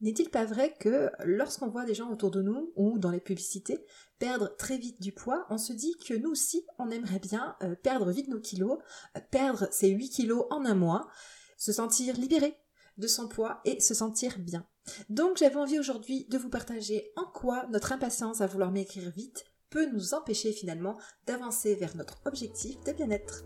[0.00, 3.84] N'est-il pas vrai que lorsqu'on voit des gens autour de nous ou dans les publicités
[4.18, 7.74] perdre très vite du poids, on se dit que nous aussi, on aimerait bien euh,
[7.74, 8.78] perdre vite nos kilos,
[9.16, 11.08] euh, perdre ces 8 kilos en un mois,
[11.56, 12.56] se sentir libéré
[12.98, 14.66] de son poids et se sentir bien.
[15.08, 19.44] Donc j'avais envie aujourd'hui de vous partager en quoi notre impatience à vouloir maigrir vite
[19.70, 23.44] peut nous empêcher finalement d'avancer vers notre objectif de bien-être.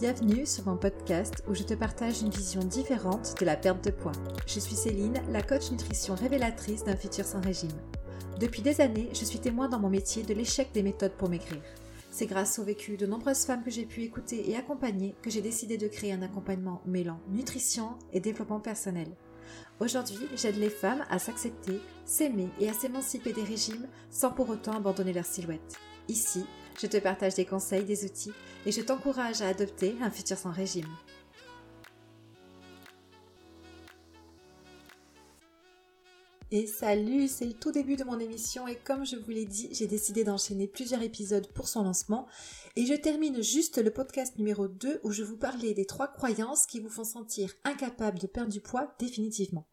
[0.00, 3.92] Bienvenue sur mon podcast où je te partage une vision différente de la perte de
[3.92, 4.10] poids.
[4.44, 7.70] Je suis Céline, la coach nutrition révélatrice d'un futur sans régime.
[8.40, 11.62] Depuis des années, je suis témoin dans mon métier de l'échec des méthodes pour maigrir.
[12.10, 15.42] C'est grâce au vécu de nombreuses femmes que j'ai pu écouter et accompagner que j'ai
[15.42, 19.08] décidé de créer un accompagnement mêlant nutrition et développement personnel.
[19.78, 24.72] Aujourd'hui, j'aide les femmes à s'accepter, s'aimer et à s'émanciper des régimes sans pour autant
[24.72, 25.78] abandonner leur silhouette.
[26.08, 26.44] Ici,
[26.80, 28.32] je te partage des conseils, des outils
[28.66, 30.88] et je t'encourage à adopter un futur sans régime.
[36.50, 39.68] Et salut, c'est le tout début de mon émission et comme je vous l'ai dit,
[39.72, 42.28] j'ai décidé d'enchaîner plusieurs épisodes pour son lancement
[42.76, 46.66] et je termine juste le podcast numéro 2 où je vous parlais des trois croyances
[46.66, 49.66] qui vous font sentir incapable de perdre du poids définitivement.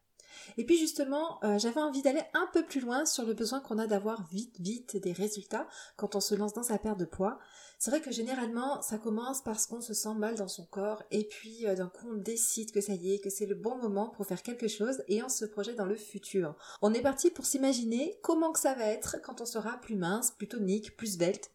[0.58, 3.78] Et puis justement, euh, j'avais envie d'aller un peu plus loin sur le besoin qu'on
[3.78, 7.40] a d'avoir vite, vite des résultats quand on se lance dans sa perte de poids.
[7.80, 11.24] C'est vrai que généralement, ça commence parce qu'on se sent mal dans son corps et
[11.28, 14.10] puis euh, d'un coup on décide que ça y est, que c'est le bon moment
[14.10, 16.56] pour faire quelque chose et on se projette dans le futur.
[16.82, 20.32] On est parti pour s'imaginer comment que ça va être quand on sera plus mince,
[20.32, 21.52] plus tonique, plus svelte.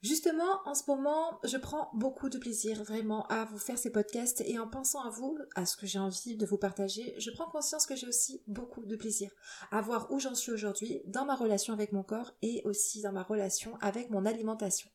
[0.00, 4.42] Justement, en ce moment, je prends beaucoup de plaisir vraiment à vous faire ces podcasts
[4.46, 7.50] et en pensant à vous, à ce que j'ai envie de vous partager, je prends
[7.50, 9.30] conscience que j'ai aussi beaucoup de plaisir
[9.72, 13.12] à voir où j'en suis aujourd'hui dans ma relation avec mon corps et aussi dans
[13.12, 14.88] ma relation avec mon alimentation.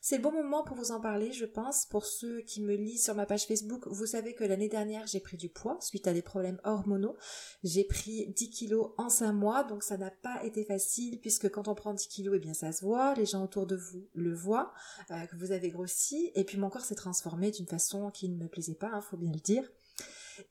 [0.00, 1.86] C'est le bon moment pour vous en parler, je pense.
[1.86, 5.20] Pour ceux qui me lisent sur ma page Facebook, vous savez que l'année dernière, j'ai
[5.20, 7.16] pris du poids suite à des problèmes hormonaux.
[7.62, 11.68] J'ai pris 10 kilos en 5 mois, donc ça n'a pas été facile puisque quand
[11.68, 14.34] on prend 10 kilos, eh bien ça se voit, les gens autour de vous le
[14.34, 14.72] voient,
[15.10, 18.36] euh, que vous avez grossi, et puis mon corps s'est transformé d'une façon qui ne
[18.36, 19.64] me plaisait pas, il hein, faut bien le dire.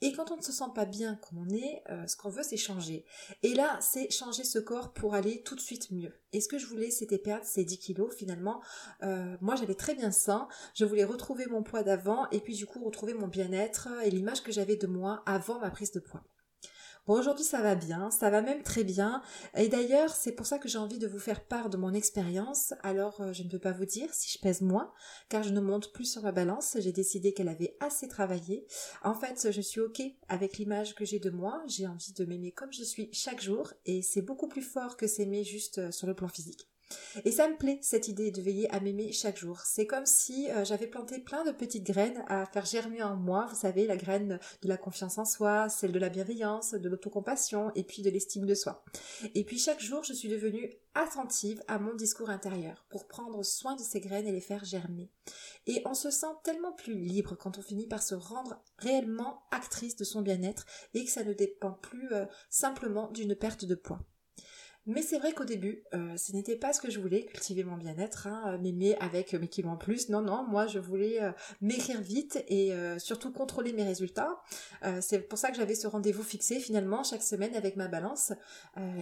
[0.02, 2.44] Et quand on ne se sent pas bien comme on est, euh, ce qu'on veut,
[2.44, 3.06] c'est changer.
[3.44, 6.14] Et là, c'est changer ce corps pour aller tout de suite mieux.
[6.34, 8.16] Et ce que je voulais, c'était perdre ces 10 kilos.
[8.16, 8.62] Finalement,
[9.04, 10.48] euh, moi, j'avais très bien ça.
[10.74, 14.44] Je voulais retrouver mon poids d'avant et puis du coup retrouver mon bien-être et l'image
[14.44, 16.24] que j'avais de moi avant ma prise de poids.
[17.08, 19.24] Bon, aujourd'hui ça va bien, ça va même très bien.
[19.58, 22.76] Et d'ailleurs, c'est pour ça que j'ai envie de vous faire part de mon expérience.
[22.84, 24.94] Alors, euh, je ne peux pas vous dire si je pèse moins,
[25.28, 26.78] car je ne monte plus sur ma balance.
[26.80, 28.68] J'ai décidé qu'elle avait assez travaillé.
[29.04, 31.64] En fait, je suis ok avec l'image que j'ai de moi.
[31.68, 35.08] J'ai envie de m'aimer comme je suis chaque jour, et c'est beaucoup plus fort que
[35.08, 36.71] s'aimer juste euh, sur le plan physique.
[37.26, 39.60] Et ça me plaît, cette idée de veiller à m'aimer chaque jour.
[39.62, 43.48] C'est comme si euh, j'avais planté plein de petites graines à faire germer en moi,
[43.50, 47.72] vous savez, la graine de la confiance en soi, celle de la bienveillance, de l'autocompassion
[47.76, 48.84] et puis de l'estime de soi.
[49.36, 53.76] Et puis chaque jour, je suis devenue attentive à mon discours intérieur pour prendre soin
[53.76, 55.10] de ces graines et les faire germer.
[55.68, 59.96] Et on se sent tellement plus libre quand on finit par se rendre réellement actrice
[59.96, 64.02] de son bien-être et que ça ne dépend plus euh, simplement d'une perte de poids.
[64.88, 67.78] Mais c'est vrai qu'au début, euh, ce n'était pas ce que je voulais, cultiver mon
[67.78, 70.10] bien-être, hein, euh, m'aimer avec mes kilos en plus.
[70.10, 71.32] Non, non, moi je voulais euh,
[71.62, 74.42] m'écrire vite et surtout contrôler mes résultats.
[75.02, 78.34] c'est pour ça que j'avais ce rendez-vous fixé finalement chaque semaine avec ma balance.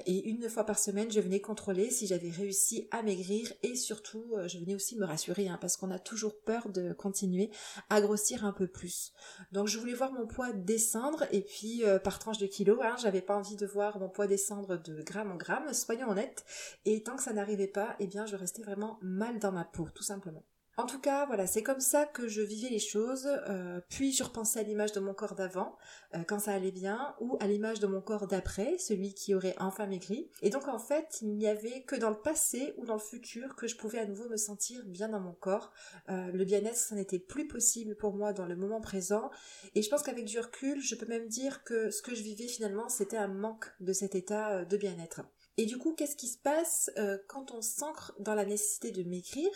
[0.05, 4.35] et une fois par semaine, je venais contrôler si j'avais réussi à maigrir et surtout,
[4.47, 7.51] je venais aussi me rassurer hein, parce qu'on a toujours peur de continuer
[7.89, 9.13] à grossir un peu plus.
[9.51, 13.21] Donc je voulais voir mon poids descendre et puis par tranche de kilos, hein, j'avais
[13.21, 16.45] pas envie de voir mon poids descendre de gramme en gramme soyons honnêtes.
[16.85, 19.87] Et tant que ça n'arrivait pas, eh bien, je restais vraiment mal dans ma peau,
[19.93, 20.43] tout simplement.
[20.79, 23.27] En tout cas, voilà, c'est comme ça que je vivais les choses.
[23.49, 25.75] Euh, puis je repensais à l'image de mon corps d'avant,
[26.15, 29.55] euh, quand ça allait bien, ou à l'image de mon corps d'après, celui qui aurait
[29.59, 30.31] enfin maigri.
[30.41, 33.57] Et donc en fait, il n'y avait que dans le passé ou dans le futur
[33.57, 35.73] que je pouvais à nouveau me sentir bien dans mon corps.
[36.07, 39.31] Euh, le bien-être, ça n'était plus possible pour moi dans le moment présent.
[39.75, 42.47] Et je pense qu'avec du recul, je peux même dire que ce que je vivais
[42.47, 45.23] finalement, c'était un manque de cet état de bien-être.
[45.57, 49.03] Et du coup, qu'est-ce qui se passe euh, quand on s'ancre dans la nécessité de
[49.03, 49.49] maigrir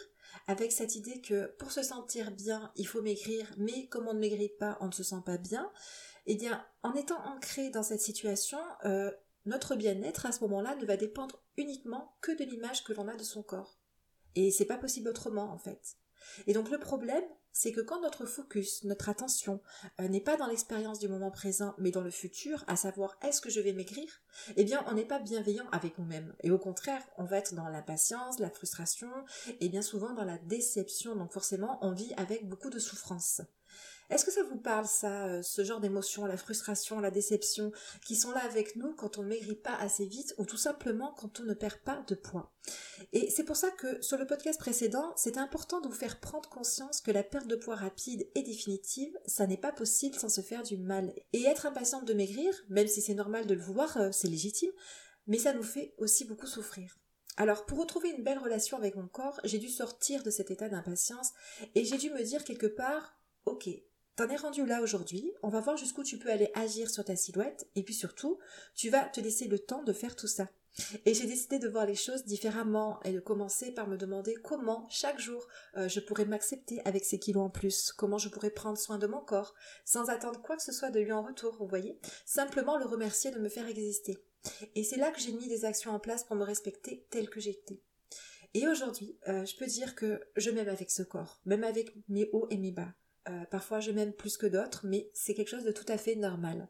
[0.47, 4.19] avec cette idée que pour se sentir bien, il faut maigrir, mais comme on ne
[4.19, 5.71] maigrit pas, on ne se sent pas bien,
[6.25, 9.11] eh bien, en étant ancré dans cette situation, euh,
[9.45, 13.15] notre bien-être à ce moment-là ne va dépendre uniquement que de l'image que l'on a
[13.15, 13.77] de son corps.
[14.35, 15.97] Et c'est pas possible autrement, en fait.
[16.47, 17.23] Et donc le problème,
[17.53, 19.61] c'est que quand notre focus, notre attention
[20.01, 23.39] euh, n'est pas dans l'expérience du moment présent, mais dans le futur, à savoir est-ce
[23.39, 24.09] que je vais maigrir,
[24.57, 26.33] eh bien on n'est pas bienveillant avec nous-mêmes.
[26.41, 29.09] Et au contraire, on va être dans l'impatience, la frustration,
[29.61, 31.15] et bien souvent dans la déception.
[31.15, 33.41] Donc forcément, on vit avec beaucoup de souffrance.
[34.13, 37.71] Est-ce que ça vous parle ça, euh, ce genre d'émotions, la frustration, la déception,
[38.05, 41.15] qui sont là avec nous quand on ne maigrit pas assez vite ou tout simplement
[41.17, 42.53] quand on ne perd pas de poids?
[43.11, 46.47] Et c'est pour ça que sur le podcast précédent, c'est important de vous faire prendre
[46.47, 50.41] conscience que la perte de poids rapide et définitive, ça n'est pas possible sans se
[50.41, 51.11] faire du mal.
[51.33, 54.71] Et être impatiente de maigrir, même si c'est normal de le vouloir, euh, c'est légitime,
[55.25, 56.99] mais ça nous fait aussi beaucoup souffrir.
[57.37, 60.69] Alors, pour retrouver une belle relation avec mon corps, j'ai dû sortir de cet état
[60.69, 61.31] d'impatience
[61.73, 63.69] et j'ai dû me dire quelque part, ok,
[64.15, 67.15] T'en es rendu là aujourd'hui, on va voir jusqu'où tu peux aller agir sur ta
[67.15, 68.37] silhouette, et puis surtout,
[68.75, 70.49] tu vas te laisser le temps de faire tout ça.
[71.05, 74.87] Et j'ai décidé de voir les choses différemment et de commencer par me demander comment
[74.89, 78.77] chaque jour euh, je pourrais m'accepter avec ces kilos en plus, comment je pourrais prendre
[78.77, 81.67] soin de mon corps, sans attendre quoi que ce soit de lui en retour, vous
[81.67, 84.23] voyez, simplement le remercier de me faire exister.
[84.75, 87.39] Et c'est là que j'ai mis des actions en place pour me respecter tel que
[87.39, 87.81] j'étais.
[88.53, 92.29] Et aujourd'hui, euh, je peux dire que je m'aime avec ce corps, même avec mes
[92.31, 92.93] hauts et mes bas.
[93.29, 96.15] Euh, parfois je m'aime plus que d'autres, mais c'est quelque chose de tout à fait
[96.15, 96.67] normal.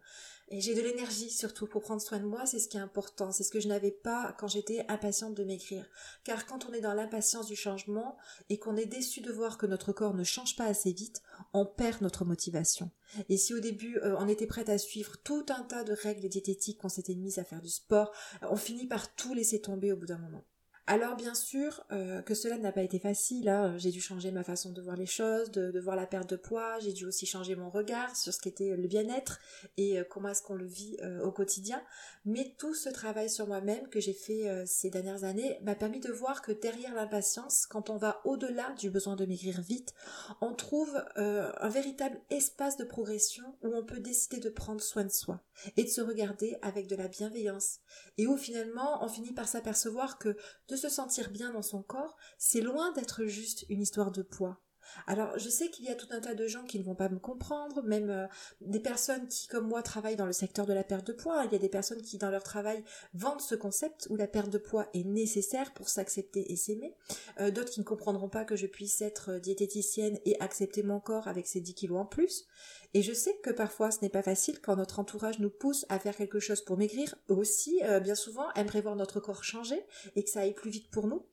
[0.50, 3.31] Et j'ai de l'énergie surtout pour prendre soin de moi, c'est ce qui est important,
[3.31, 5.89] c'est ce que je n'avais pas quand j'étais impatiente de m'écrire.
[6.23, 8.17] Car quand on est dans l'impatience du changement
[8.50, 11.23] et qu'on est déçu de voir que notre corps ne change pas assez vite,
[11.53, 12.91] on perd notre motivation.
[13.29, 16.29] Et si au début euh, on était prête à suivre tout un tas de règles
[16.29, 18.11] diététiques, qu'on s'était mise à faire du sport,
[18.44, 20.44] on finit par tout laisser tomber au bout d'un moment.
[20.85, 23.77] Alors bien sûr euh, que cela n'a pas été facile, hein.
[23.77, 26.77] j'ai dû changer ma façon de voir les choses, de, voir la perte de poids,
[26.80, 29.39] j'ai dû aussi changer mon regard sur ce qu'était le bien-être
[29.77, 31.81] et euh, comment est-ce qu'on le vit euh, au quotidien.
[32.25, 36.12] Mais tout ce travail sur moi-même que j'ai fait ces dernières années m'a permis de
[36.12, 39.94] voir que derrière l'impatience, quand on va au-delà du besoin de maigrir vite,
[40.39, 45.12] on trouve un véritable espace de progression où on peut décider de prendre soin de
[45.12, 45.44] soi
[45.75, 47.79] et de se regarder avec de la bienveillance
[48.18, 50.38] et où finalement on finit par s'apercevoir que
[50.75, 54.59] se sentir bien dans son corps, c'est loin d'être juste une histoire de poids.
[55.07, 57.09] Alors, je sais qu'il y a tout un tas de gens qui ne vont pas
[57.09, 58.27] me comprendre, même euh,
[58.61, 61.43] des personnes qui, comme moi, travaillent dans le secteur de la perte de poids.
[61.45, 62.83] Il y a des personnes qui, dans leur travail,
[63.13, 66.95] vendent ce concept où la perte de poids est nécessaire pour s'accepter et s'aimer.
[67.39, 70.99] Euh, d'autres qui ne comprendront pas que je puisse être euh, diététicienne et accepter mon
[70.99, 72.45] corps avec ses 10 kilos en plus.
[72.93, 75.99] Et je sais que parfois ce n'est pas facile quand notre entourage nous pousse à
[75.99, 77.15] faire quelque chose pour maigrir.
[77.27, 79.81] aussi, bien souvent, aimerait voir notre corps changer
[80.15, 81.25] et que ça aille plus vite pour nous.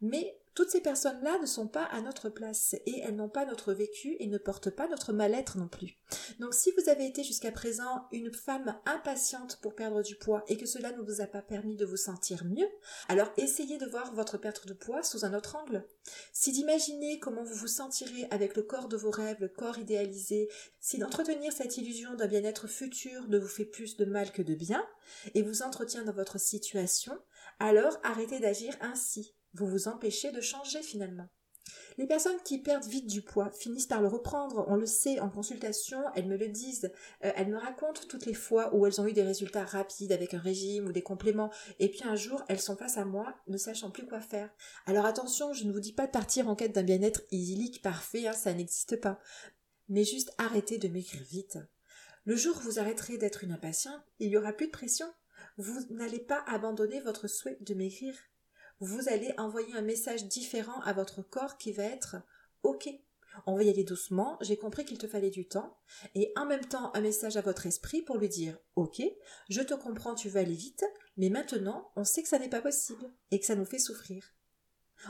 [0.00, 3.72] Mais toutes ces personnes-là ne sont pas à notre place et elles n'ont pas notre
[3.72, 5.98] vécu et ne portent pas notre mal-être non plus.
[6.38, 10.56] Donc si vous avez été jusqu'à présent une femme impatiente pour perdre du poids et
[10.56, 12.68] que cela ne vous a pas permis de vous sentir mieux,
[13.08, 15.86] alors essayez de voir votre perte de poids sous un autre angle.
[16.32, 20.48] Si d'imaginer comment vous vous sentirez avec le corps de vos rêves, le corps idéalisé,
[20.80, 24.54] si d'entretenir cette illusion d'un bien-être futur ne vous fait plus de mal que de
[24.54, 24.86] bien
[25.34, 27.18] et vous entretient dans votre situation,
[27.58, 31.28] alors arrêtez d'agir ainsi vous vous empêchez de changer finalement.
[31.96, 35.30] Les personnes qui perdent vite du poids finissent par le reprendre, on le sait en
[35.30, 36.90] consultation, elles me le disent,
[37.24, 40.34] euh, elles me racontent toutes les fois où elles ont eu des résultats rapides avec
[40.34, 43.56] un régime ou des compléments, et puis un jour elles sont face à moi, ne
[43.56, 44.50] sachant plus quoi faire.
[44.86, 48.26] Alors attention, je ne vous dis pas de partir en quête d'un bien-être idyllique parfait,
[48.26, 49.20] hein, ça n'existe pas,
[49.88, 51.58] mais juste arrêtez de maigrir vite.
[52.24, 55.06] Le jour où vous arrêterez d'être une impatiente, il n'y aura plus de pression.
[55.58, 58.14] Vous n'allez pas abandonner votre souhait de maigrir
[58.80, 62.16] vous allez envoyer un message différent à votre corps qui va être
[62.62, 62.88] OK.
[63.46, 65.76] On va y aller doucement, j'ai compris qu'il te fallait du temps,
[66.14, 69.02] et en même temps un message à votre esprit pour lui dire Ok,
[69.48, 70.84] je te comprends, tu veux aller vite,
[71.16, 74.24] mais maintenant on sait que ça n'est pas possible et que ça nous fait souffrir.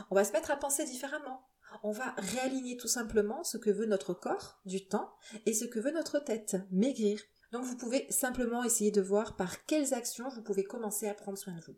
[0.09, 1.47] On va se mettre à penser différemment.
[1.83, 5.13] On va réaligner tout simplement ce que veut notre corps, du temps,
[5.45, 7.19] et ce que veut notre tête, maigrir.
[7.55, 11.37] Donc vous pouvez simplement essayer de voir par quelles actions vous pouvez commencer à prendre
[11.37, 11.77] soin de vous.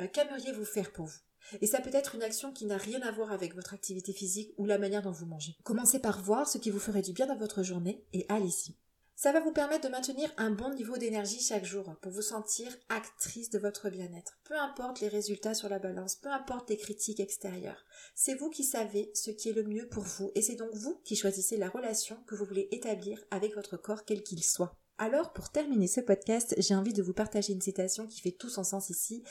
[0.00, 1.18] Euh, qu'aimeriez-vous faire pour vous?
[1.60, 4.54] Et ça peut être une action qui n'a rien à voir avec votre activité physique
[4.56, 5.56] ou la manière dont vous mangez.
[5.64, 8.76] Commencez par voir ce qui vous ferait du bien dans votre journée et allez-y.
[9.16, 12.68] Ça va vous permettre de maintenir un bon niveau d'énergie chaque jour pour vous sentir
[12.88, 14.38] actrice de votre bien-être.
[14.44, 17.84] Peu importe les résultats sur la balance, peu importe les critiques extérieures.
[18.14, 21.00] C'est vous qui savez ce qui est le mieux pour vous et c'est donc vous
[21.02, 24.78] qui choisissez la relation que vous voulez établir avec votre corps quel qu'il soit.
[24.98, 28.48] Alors, pour terminer ce podcast, j'ai envie de vous partager une citation qui fait tout
[28.48, 29.22] son sens ici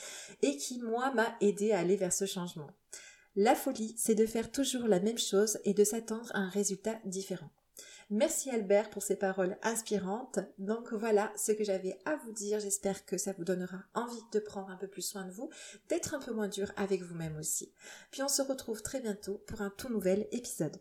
[0.43, 2.69] et qui, moi, m'a aidé à aller vers ce changement.
[3.35, 6.99] La folie, c'est de faire toujours la même chose et de s'attendre à un résultat
[7.03, 7.49] différent.
[8.11, 10.39] Merci Albert pour ces paroles inspirantes.
[10.59, 12.59] Donc voilà ce que j'avais à vous dire.
[12.59, 15.49] J'espère que ça vous donnera envie de prendre un peu plus soin de vous,
[15.89, 17.73] d'être un peu moins dur avec vous-même aussi.
[18.11, 20.77] Puis on se retrouve très bientôt pour un tout nouvel épisode.